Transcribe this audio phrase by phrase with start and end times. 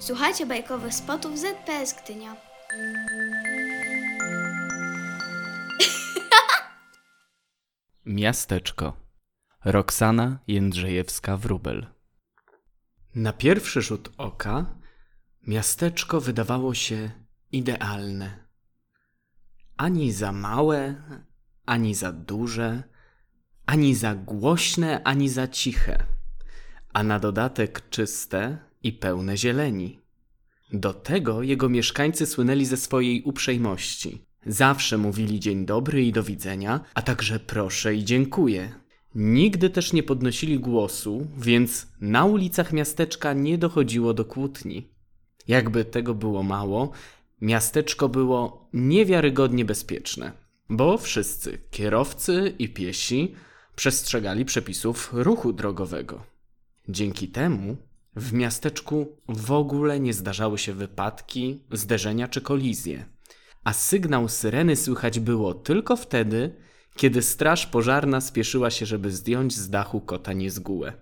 [0.00, 2.36] Słuchajcie bajkowych spotów ZPS Gdynia.
[8.04, 8.96] Miasteczko.
[9.64, 11.86] Roxana Jędrzejewska-Wróbel.
[13.14, 14.66] Na pierwszy rzut oka
[15.46, 17.10] miasteczko wydawało się
[17.52, 18.46] idealne.
[19.76, 20.94] Ani za małe,
[21.66, 22.82] ani za duże,
[23.66, 26.06] ani za głośne, ani za ciche,
[26.92, 30.00] a na dodatek czyste i pełne zieleni.
[30.72, 34.24] Do tego jego mieszkańcy słynęli ze swojej uprzejmości.
[34.46, 38.72] Zawsze mówili dzień dobry i do widzenia, a także proszę i dziękuję.
[39.14, 44.88] Nigdy też nie podnosili głosu, więc na ulicach miasteczka nie dochodziło do kłótni.
[45.48, 46.90] Jakby tego było mało,
[47.40, 50.32] miasteczko było niewiarygodnie bezpieczne,
[50.68, 53.34] bo wszyscy kierowcy i piesi
[53.76, 56.22] przestrzegali przepisów ruchu drogowego.
[56.88, 57.76] Dzięki temu
[58.16, 63.06] w miasteczku w ogóle nie zdarzały się wypadki, zderzenia czy kolizje,
[63.64, 66.56] a sygnał syreny słychać było tylko wtedy,
[66.96, 70.92] kiedy straż pożarna spieszyła się, żeby zdjąć z dachu kota niezgółę.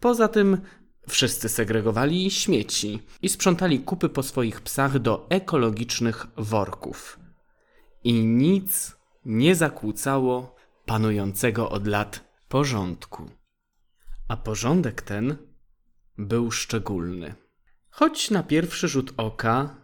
[0.00, 0.60] Poza tym
[1.08, 7.20] wszyscy segregowali śmieci i sprzątali kupy po swoich psach do ekologicznych worków.
[8.04, 10.54] I nic nie zakłócało
[10.86, 13.30] panującego od lat porządku.
[14.28, 15.36] A porządek ten
[16.18, 17.34] był szczególny.
[17.90, 19.76] Choć na pierwszy rzut oka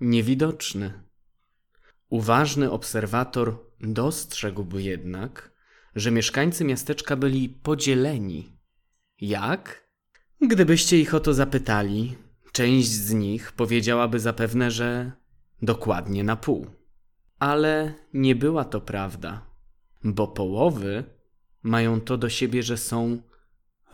[0.00, 1.02] niewidoczny.
[2.08, 5.52] Uważny obserwator dostrzegłby jednak,
[5.94, 8.56] że mieszkańcy miasteczka byli podzieleni.
[9.20, 9.90] Jak?
[10.40, 12.16] Gdybyście ich o to zapytali,
[12.52, 15.12] część z nich powiedziałaby zapewne, że
[15.62, 16.66] dokładnie na pół.
[17.38, 19.46] Ale nie była to prawda,
[20.04, 21.04] bo połowy
[21.62, 23.22] mają to do siebie, że są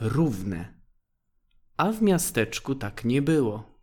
[0.00, 0.75] równe.
[1.76, 3.80] A w miasteczku tak nie było.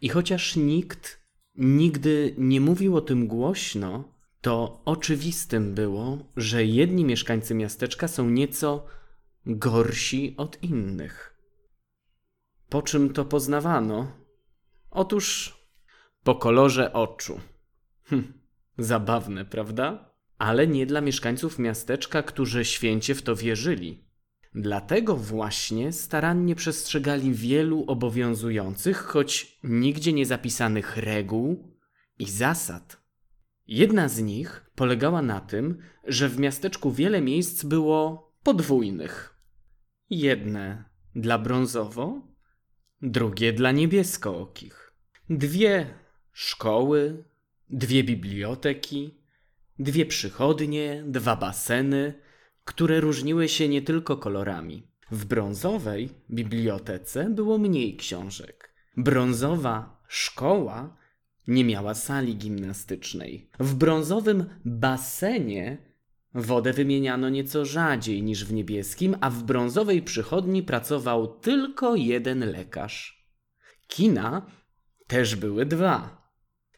[0.00, 7.54] I chociaż nikt nigdy nie mówił o tym głośno, to oczywistym było, że jedni mieszkańcy
[7.54, 8.86] miasteczka są nieco
[9.46, 11.40] gorsi od innych.
[12.68, 14.12] Po czym to poznawano?
[14.90, 15.54] Otóż
[16.22, 17.40] po kolorze oczu.
[18.04, 18.32] Hm,
[18.78, 20.14] zabawne, prawda?
[20.38, 24.04] Ale nie dla mieszkańców miasteczka, którzy święcie w to wierzyli.
[24.54, 31.76] Dlatego właśnie starannie przestrzegali wielu obowiązujących, choć nigdzie nie zapisanych reguł
[32.18, 33.04] i zasad.
[33.66, 39.40] Jedna z nich polegała na tym, że w miasteczku wiele miejsc było podwójnych.
[40.10, 40.84] Jedne
[41.14, 42.22] dla brązowo,
[43.02, 44.92] drugie dla niebieskookich.
[45.30, 45.86] Dwie
[46.32, 47.24] szkoły,
[47.70, 49.20] dwie biblioteki,
[49.78, 52.23] dwie przychodnie, dwa baseny,
[52.64, 54.86] które różniły się nie tylko kolorami.
[55.10, 58.74] W brązowej bibliotece było mniej książek.
[58.96, 60.96] Brązowa szkoła
[61.48, 63.50] nie miała sali gimnastycznej.
[63.60, 65.78] W brązowym basenie
[66.34, 73.28] wodę wymieniano nieco rzadziej niż w niebieskim, a w brązowej przychodni pracował tylko jeden lekarz.
[73.86, 74.46] Kina
[75.06, 76.24] też były dwa.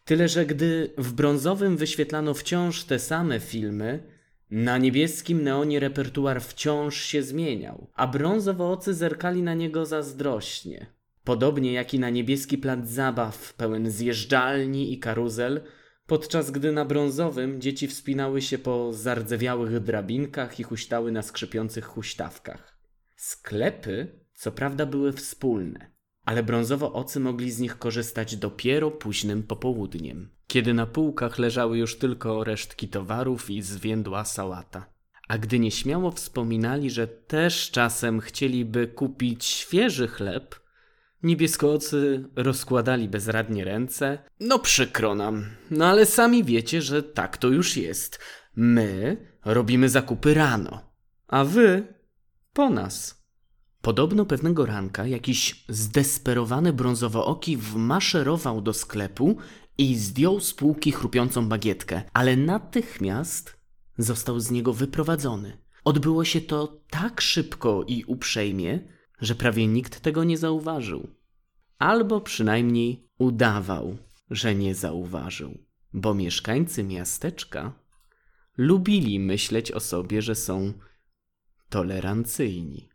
[0.05, 4.16] Tyle, że gdy w brązowym wyświetlano wciąż te same filmy,
[4.51, 10.87] na niebieskim neonie repertuar wciąż się zmieniał, a brązowoocy zerkali na niego zazdrośnie.
[11.25, 15.61] Podobnie jak i na niebieski plac zabaw, pełen zjeżdżalni i karuzel,
[16.07, 22.79] podczas gdy na brązowym dzieci wspinały się po zardzewiałych drabinkach i huśtały na skrzypiących huśtawkach.
[23.17, 25.91] Sklepy, co prawda, były wspólne,
[26.25, 32.45] ale brązowo-ocy mogli z nich korzystać dopiero późnym popołudniem, kiedy na półkach leżały już tylko
[32.45, 34.87] resztki towarów i zwiędła sałata.
[35.29, 40.67] A gdy nieśmiało wspominali, że też czasem chcieliby kupić świeży chleb,
[41.23, 44.19] Niebieskoocy rozkładali bezradnie ręce.
[44.41, 48.19] No przykro nam, no ale sami wiecie, że tak to już jest.
[48.57, 50.93] My robimy zakupy rano,
[51.29, 51.95] a wy
[52.53, 53.27] po nas.
[53.81, 59.37] Podobno pewnego ranka jakiś zdesperowany brązowooki wmaszerował do sklepu
[59.79, 63.57] i zdjął z półki chrupiącą bagietkę, ale natychmiast
[63.99, 65.59] został z niego wyprowadzony.
[65.85, 68.89] Odbyło się to tak szybko i uprzejmie,
[69.21, 71.09] że prawie nikt tego nie zauważył.
[71.79, 73.97] Albo przynajmniej udawał,
[74.31, 75.59] że nie zauważył,
[75.93, 77.73] bo mieszkańcy miasteczka
[78.57, 80.73] lubili myśleć o sobie, że są
[81.69, 82.89] tolerancyjni.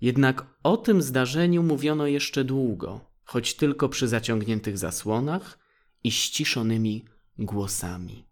[0.00, 5.58] Jednak o tym zdarzeniu mówiono jeszcze długo, choć tylko przy zaciągniętych zasłonach
[6.04, 7.04] i ściszonymi
[7.38, 8.24] głosami.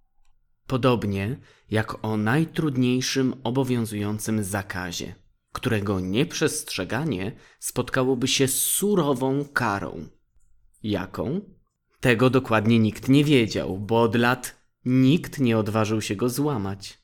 [0.66, 1.36] Podobnie
[1.70, 5.14] jak o najtrudniejszym obowiązującym zakazie
[5.52, 10.08] którego nieprzestrzeganie spotkałoby się z surową karą.
[10.82, 11.40] Jaką?
[12.00, 16.98] Tego dokładnie nikt nie wiedział, bo od lat nikt nie odważył się go złamać.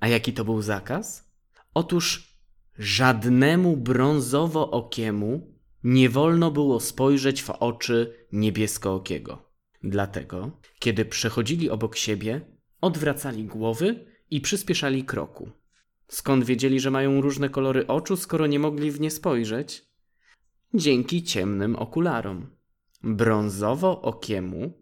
[0.00, 1.30] A jaki to był zakaz?
[1.74, 2.36] Otóż
[2.78, 5.40] żadnemu brązowo-okiemu
[5.84, 9.49] nie wolno było spojrzeć w oczy niebieskookiego.
[9.82, 12.40] Dlatego, kiedy przechodzili obok siebie,
[12.80, 15.50] odwracali głowy i przyspieszali kroku.
[16.08, 19.84] Skąd wiedzieli, że mają różne kolory oczu, skoro nie mogli w nie spojrzeć?
[20.74, 22.56] Dzięki ciemnym okularom.
[23.04, 24.72] Brązowo-okiemu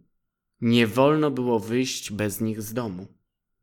[0.61, 3.07] nie wolno było wyjść bez nich z domu.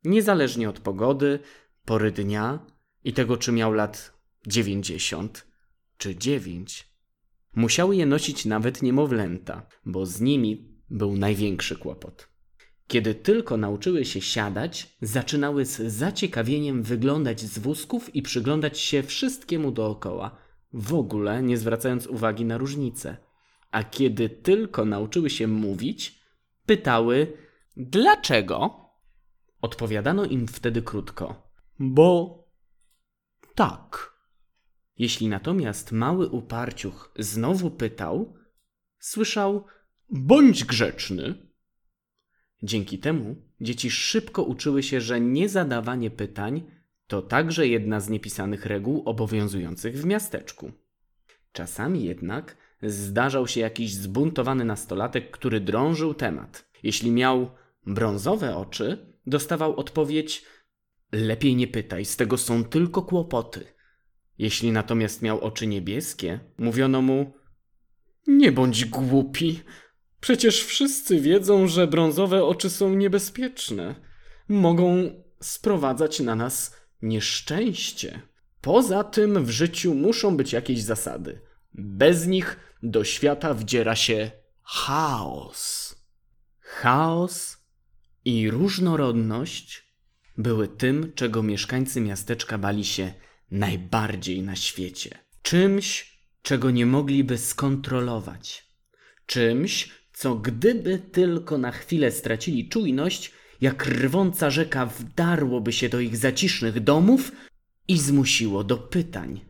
[0.04, 1.38] Niezależnie od pogody,
[1.84, 2.66] pory dnia
[3.04, 4.12] i tego, czy miał lat
[4.46, 5.46] 90
[5.98, 6.88] czy 9.
[7.54, 12.28] Musiały je nosić nawet niemowlęta, bo z nimi był największy kłopot.
[12.86, 19.72] Kiedy tylko nauczyły się siadać, zaczynały z zaciekawieniem wyglądać z wózków i przyglądać się wszystkiemu
[19.72, 20.36] dookoła,
[20.72, 23.16] w ogóle nie zwracając uwagi na różnice.
[23.70, 26.20] A kiedy tylko nauczyły się mówić,
[26.66, 27.32] pytały:
[27.76, 28.86] Dlaczego?
[29.60, 32.38] Odpowiadano im wtedy krótko: Bo
[33.54, 34.16] tak.
[34.98, 38.34] Jeśli natomiast mały uparciuch znowu pytał,
[38.98, 39.64] słyszał:
[40.10, 41.34] Bądź grzeczny.
[42.62, 46.62] Dzięki temu dzieci szybko uczyły się, że niezadawanie pytań
[47.06, 50.72] to także jedna z niepisanych reguł obowiązujących w miasteczku.
[51.52, 56.70] Czasami jednak zdarzał się jakiś zbuntowany nastolatek, który drążył temat.
[56.82, 57.50] Jeśli miał
[57.86, 60.44] brązowe oczy, dostawał odpowiedź:
[61.12, 63.66] Lepiej nie pytaj, z tego są tylko kłopoty.
[64.38, 67.32] Jeśli natomiast miał oczy niebieskie, mówiono mu:
[68.26, 69.60] Nie bądź głupi.
[70.20, 73.94] Przecież wszyscy wiedzą, że brązowe oczy są niebezpieczne.
[74.48, 75.10] Mogą
[75.40, 78.22] sprowadzać na nas nieszczęście.
[78.60, 81.40] Poza tym w życiu muszą być jakieś zasady.
[81.74, 84.30] Bez nich do świata wdziera się
[84.62, 85.94] chaos.
[86.60, 87.56] Chaos
[88.24, 89.86] i różnorodność
[90.38, 93.12] były tym, czego mieszkańcy miasteczka bali się
[93.50, 95.18] najbardziej na świecie.
[95.42, 98.66] Czymś, czego nie mogliby skontrolować.
[99.26, 106.16] Czymś, co gdyby tylko na chwilę stracili czujność, jak rwąca rzeka wdarłoby się do ich
[106.16, 107.32] zacisznych domów
[107.88, 109.40] i zmusiło do pytań.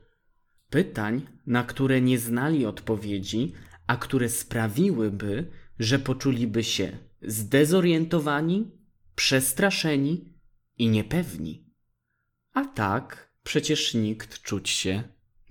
[0.70, 3.52] Pytań, na które nie znali odpowiedzi,
[3.86, 8.70] a które sprawiłyby, że poczuliby się zdezorientowani,
[9.16, 10.34] przestraszeni
[10.78, 11.66] i niepewni.
[12.52, 15.02] A tak przecież nikt czuć się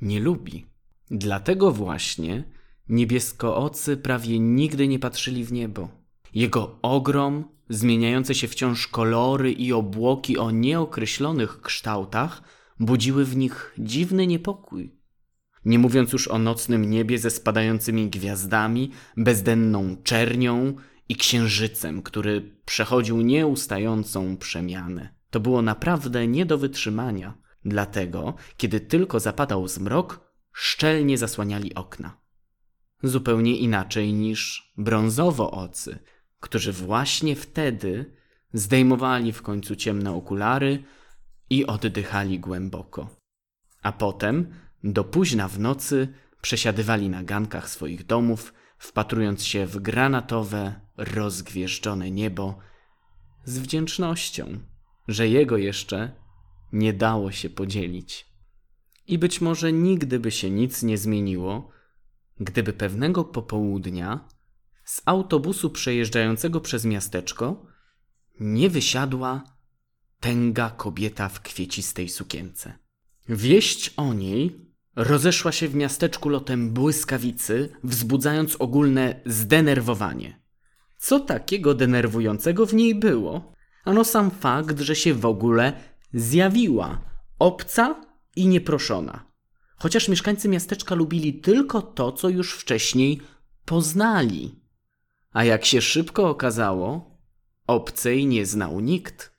[0.01, 0.65] nie lubi.
[1.11, 2.54] Dlatego właśnie
[2.89, 5.89] niebieskoocy prawie nigdy nie patrzyli w niebo.
[6.33, 12.41] Jego ogrom, zmieniające się wciąż kolory i obłoki o nieokreślonych kształtach
[12.79, 14.95] budziły w nich dziwny niepokój.
[15.65, 20.73] Nie mówiąc już o nocnym niebie ze spadającymi gwiazdami, bezdenną czernią
[21.09, 25.15] i księżycem, który przechodził nieustającą przemianę.
[25.29, 27.37] To było naprawdę nie do wytrzymania.
[27.65, 32.24] Dlatego, kiedy tylko zapadał zmrok, szczelnie zasłaniali okna.
[33.05, 35.99] Zupełnie inaczej niż brązowo-ocy,
[36.39, 38.13] którzy właśnie wtedy
[38.53, 40.83] zdejmowali w końcu ciemne okulary
[41.49, 43.09] i oddychali głęboko.
[43.81, 44.53] A potem,
[44.83, 46.07] do późna w nocy,
[46.41, 52.57] przesiadywali na gankach swoich domów, wpatrując się w granatowe, rozgwieżdżone niebo
[53.43, 54.59] z wdzięcznością,
[55.07, 56.11] że jego jeszcze
[56.73, 58.25] nie dało się podzielić.
[59.07, 61.74] I być może nigdy by się nic nie zmieniło,
[62.39, 64.27] gdyby pewnego popołudnia
[64.85, 67.65] z autobusu przejeżdżającego przez miasteczko
[68.39, 69.43] nie wysiadła
[70.19, 72.73] tęga kobieta w kwiecistej sukience.
[73.29, 74.65] Wieść o niej
[74.95, 80.41] rozeszła się w miasteczku lotem błyskawicy, wzbudzając ogólne zdenerwowanie.
[80.97, 83.53] Co takiego denerwującego w niej było?
[83.83, 85.73] Ano sam fakt, że się w ogóle
[86.13, 87.01] zjawiła,
[87.39, 88.01] obca
[88.35, 89.34] i nieproszona.
[89.77, 93.21] Chociaż mieszkańcy miasteczka lubili tylko to, co już wcześniej
[93.65, 94.59] poznali.
[95.31, 97.17] A jak się szybko okazało,
[97.67, 99.35] obcej nie znał nikt.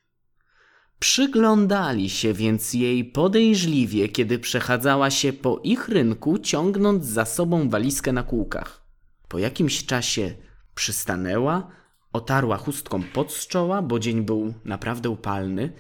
[0.99, 8.13] Przyglądali się więc jej podejrzliwie, kiedy przechadzała się po ich rynku, ciągnąc za sobą walizkę
[8.13, 8.87] na kółkach.
[9.29, 10.35] Po jakimś czasie
[10.75, 11.71] przystanęła,
[12.13, 15.73] otarła chustką pod z czoła, bo dzień był naprawdę upalny,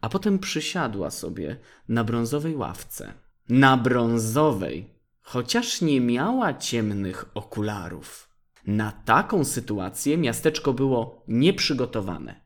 [0.00, 1.56] a potem przysiadła sobie
[1.88, 3.14] na brązowej ławce.
[3.52, 4.90] Na brązowej,
[5.20, 8.28] chociaż nie miała ciemnych okularów.
[8.66, 12.40] Na taką sytuację miasteczko było nieprzygotowane.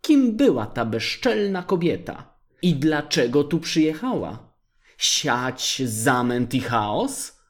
[0.00, 2.38] Kim była ta bezczelna kobieta?
[2.62, 4.52] I dlaczego tu przyjechała?
[4.98, 7.42] Siać zamęt i chaos?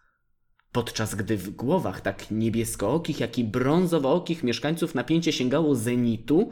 [0.72, 6.50] podczas gdy w głowach tak niebieskookich, jak i brązowookich mieszkańców napięcie sięgało zenitu,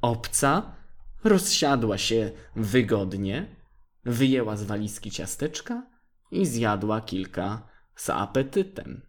[0.00, 0.76] obca
[1.24, 3.59] rozsiadła się wygodnie,
[4.04, 5.90] wyjęła z walizki ciasteczka
[6.30, 9.02] i zjadła kilka z apetytem.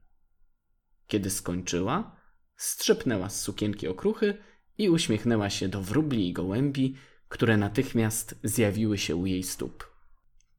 [1.08, 2.16] Kiedy skończyła,
[2.56, 4.38] strzepnęła z sukienki okruchy
[4.78, 6.96] i uśmiechnęła się do wróbli i gołębi,
[7.28, 9.92] które natychmiast zjawiły się u jej stóp.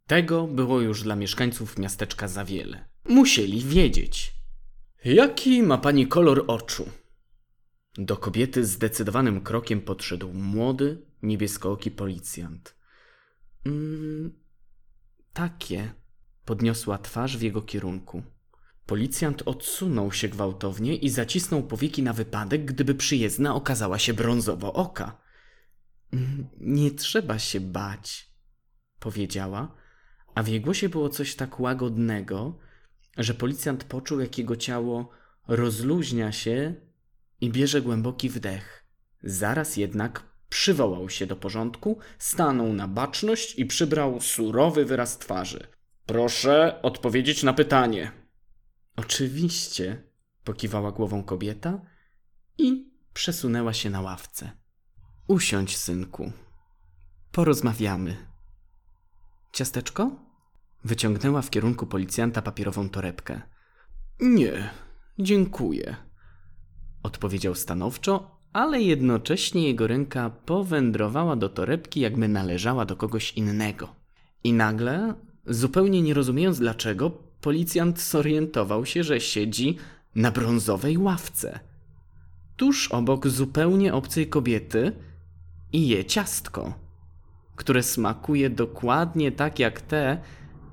[0.07, 2.89] Tego było już dla mieszkańców miasteczka za wiele.
[3.09, 4.33] Musieli wiedzieć.
[5.05, 6.89] Jaki ma pani kolor oczu?
[7.99, 12.75] Do kobiety zdecydowanym krokiem podszedł młody, niebieskooki policjant.
[13.67, 14.33] Mm,
[15.33, 15.93] takie,
[16.45, 18.23] podniosła twarz w jego kierunku.
[18.87, 25.19] Policjant odsunął się gwałtownie i zacisnął powieki na wypadek, gdyby przyjezdna okazała się brązowo oka.
[26.13, 28.33] "Mm, Nie trzeba się bać,
[28.99, 29.75] powiedziała,
[30.35, 32.59] a w jej głosie było coś tak łagodnego,
[33.19, 35.11] że policjant poczuł, jak jego ciało
[35.49, 36.75] rozluźnia się
[37.41, 38.85] i bierze głęboki wdech.
[39.23, 45.67] Zaraz jednak przywołał się do porządku, stanął na baczność i przybrał surowy wyraz twarzy.
[46.07, 48.13] Proszę odpowiedzieć na pytanie.
[48.97, 50.03] Oczywiście,
[50.45, 51.81] pokiwała głową kobieta
[52.59, 54.51] i przesunęła się na ławce.
[55.29, 56.33] Usiądź, synku.
[57.31, 58.17] Porozmawiamy.
[59.53, 60.11] Ciasteczko?
[60.85, 63.43] Wyciągnęła w kierunku policjanta papierową torebkę.
[64.21, 64.71] Nie,
[65.19, 65.97] dziękuję.
[67.03, 73.89] Odpowiedział stanowczo, ale jednocześnie jego ręka powędrowała do torebki, jakby należała do kogoś innego.
[74.45, 75.15] I nagle,
[75.47, 79.77] zupełnie nie rozumiejąc dlaczego, policjant zorientował się, że siedzi
[80.15, 81.61] na brązowej ławce.
[82.57, 84.93] Tuż obok zupełnie obcej kobiety
[85.73, 86.75] i je ciastko,
[87.57, 90.21] które smakuje dokładnie tak jak te,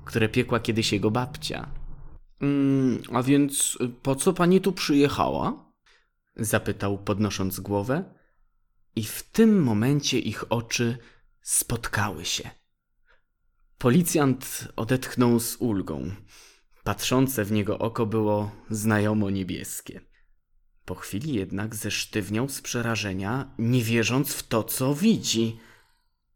[0.04, 1.68] które piekła kiedyś jego babcia.
[2.40, 5.69] Mm, a więc po co pani tu przyjechała?
[6.40, 8.14] Zapytał, podnosząc głowę,
[8.96, 10.98] i w tym momencie ich oczy
[11.42, 12.50] spotkały się.
[13.78, 16.10] Policjant odetchnął z ulgą.
[16.84, 20.00] Patrzące w niego oko było znajomo niebieskie.
[20.84, 25.60] Po chwili jednak zesztywniał z przerażenia, nie wierząc w to, co widzi.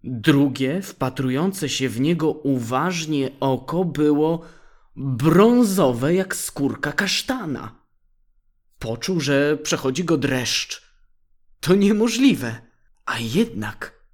[0.05, 4.43] Drugie, wpatrujące się w niego uważnie oko było
[4.97, 7.84] brązowe jak skórka kasztana.
[8.85, 10.83] Poczuł, że przechodzi go dreszcz.
[11.61, 12.57] To niemożliwe.
[13.07, 14.05] A jednak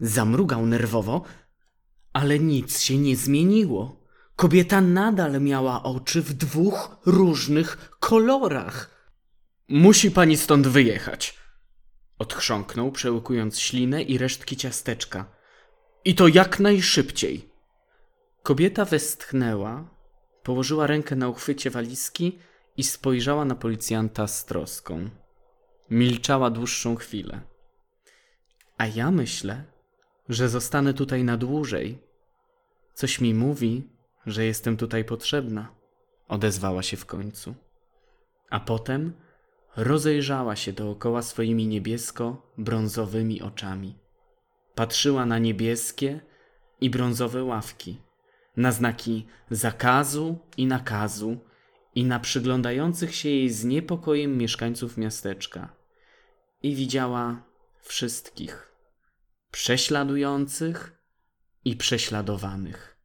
[0.00, 1.24] zamrugał nerwowo,
[2.12, 4.06] ale nic się nie zmieniło.
[4.36, 8.90] Kobieta nadal miała oczy w dwóch różnych kolorach.
[9.68, 11.38] Musi pani stąd wyjechać.
[12.18, 15.32] Odchrząknął, przełykując ślinę i resztki ciasteczka.
[16.04, 17.50] I to jak najszybciej.
[18.42, 19.90] Kobieta westchnęła,
[20.42, 22.38] położyła rękę na uchwycie walizki
[22.76, 25.10] i spojrzała na policjanta z troską.
[25.90, 27.40] Milczała dłuższą chwilę.
[28.78, 29.64] A ja myślę,
[30.28, 31.98] że zostanę tutaj na dłużej.
[32.94, 33.88] Coś mi mówi,
[34.26, 35.74] że jestem tutaj potrzebna.
[36.28, 37.54] Odezwała się w końcu.
[38.50, 39.12] A potem
[39.76, 43.98] rozejrzała się dookoła swoimi niebiesko-brązowymi oczami.
[44.74, 46.20] Patrzyła na niebieskie
[46.80, 48.00] i brązowe ławki,
[48.56, 51.38] na znaki zakazu i nakazu
[51.94, 55.76] i na przyglądających się jej z niepokojem mieszkańców miasteczka.
[56.62, 57.42] I widziała
[57.80, 58.72] wszystkich.
[59.50, 61.00] Prześladujących
[61.64, 62.96] i prześladowanych,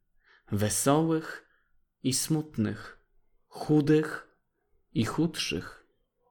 [0.51, 1.45] wesołych
[2.03, 2.99] i smutnych,
[3.47, 4.27] chudych
[4.93, 5.85] i chudszych,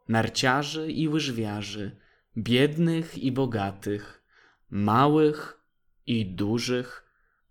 [0.08, 1.96] narciarzy i łyżwiarzy,
[2.36, 4.24] biednych i bogatych,
[4.70, 5.60] małych
[6.06, 7.04] i dużych,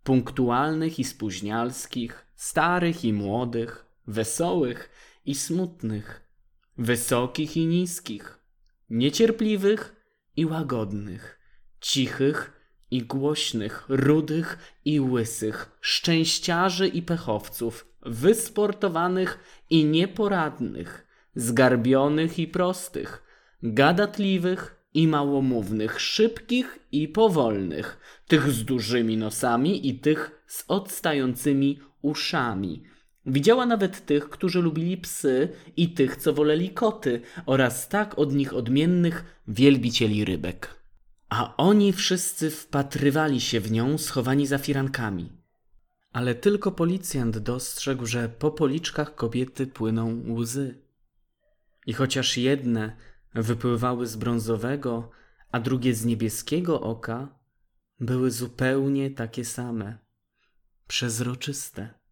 [0.03, 4.89] punktualnych i spóźnialskich, starych i młodych, wesołych
[5.25, 6.21] i smutnych,
[6.77, 8.39] wysokich i niskich,
[8.89, 9.95] niecierpliwych
[10.35, 11.39] i łagodnych,
[11.81, 23.23] cichych i głośnych, rudych i łysych, szczęściarzy i pechowców, wysportowanych i nieporadnych, zgarbionych i prostych,
[23.63, 32.83] gadatliwych i małomównych, szybkich i powolnych, tych z dużymi nosami i tych z odstającymi uszami.
[33.25, 38.53] Widziała nawet tych, którzy lubili psy i tych, co woleli koty oraz tak od nich
[38.53, 40.75] odmiennych wielbicieli rybek.
[41.29, 45.31] A oni wszyscy wpatrywali się w nią schowani za firankami.
[46.11, 50.81] Ale tylko policjant dostrzegł, że po policzkach kobiety płyną łzy.
[51.85, 52.97] I chociaż jedne
[53.33, 55.09] wypływały z brązowego,
[55.51, 57.39] a drugie z niebieskiego oka,
[57.99, 59.97] były zupełnie takie same,
[60.87, 62.02] przezroczyste.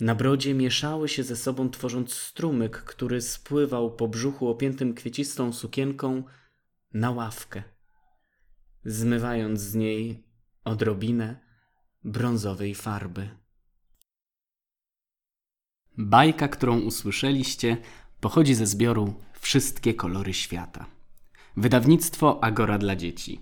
[0.00, 6.22] Na brodzie mieszały się ze sobą, tworząc strumyk, który spływał po brzuchu opiętym kwiecistą sukienką
[6.94, 7.62] na ławkę,
[8.84, 10.24] zmywając z niej
[10.64, 11.40] odrobinę
[12.04, 13.28] brązowej farby.
[15.98, 17.76] Bajka, którą usłyszeliście,
[18.20, 20.86] pochodzi ze zbioru Wszystkie kolory świata.
[21.56, 23.40] Wydawnictwo Agora dla dzieci.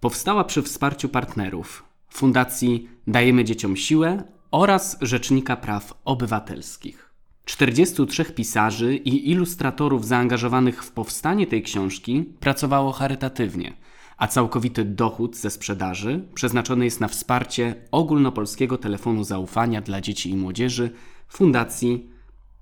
[0.00, 7.10] Powstała przy wsparciu partnerów Fundacji Dajemy Dzieciom Siłę oraz Rzecznika Praw Obywatelskich.
[7.44, 13.76] 43 pisarzy i ilustratorów zaangażowanych w powstanie tej książki pracowało charytatywnie,
[14.16, 20.36] a całkowity dochód ze sprzedaży przeznaczony jest na wsparcie ogólnopolskiego telefonu zaufania dla dzieci i
[20.36, 20.90] młodzieży
[21.28, 22.10] Fundacji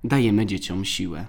[0.04, 1.26] Dajemy Dzieciom Siłę.